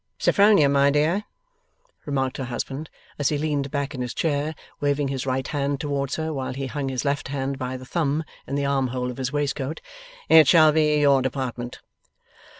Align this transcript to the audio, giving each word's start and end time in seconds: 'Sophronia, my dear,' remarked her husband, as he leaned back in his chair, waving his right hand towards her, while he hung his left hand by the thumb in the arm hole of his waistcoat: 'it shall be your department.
'Sophronia, 0.17 0.67
my 0.67 0.89
dear,' 0.89 1.25
remarked 2.07 2.37
her 2.37 2.45
husband, 2.45 2.89
as 3.19 3.29
he 3.29 3.37
leaned 3.37 3.69
back 3.69 3.93
in 3.93 4.01
his 4.01 4.15
chair, 4.15 4.55
waving 4.79 5.09
his 5.09 5.27
right 5.27 5.47
hand 5.49 5.79
towards 5.79 6.15
her, 6.15 6.33
while 6.33 6.53
he 6.53 6.65
hung 6.65 6.89
his 6.89 7.05
left 7.05 7.27
hand 7.27 7.59
by 7.59 7.77
the 7.77 7.85
thumb 7.85 8.23
in 8.47 8.55
the 8.55 8.65
arm 8.65 8.87
hole 8.87 9.11
of 9.11 9.17
his 9.17 9.31
waistcoat: 9.31 9.79
'it 10.27 10.47
shall 10.47 10.71
be 10.71 10.95
your 10.99 11.21
department. 11.21 11.81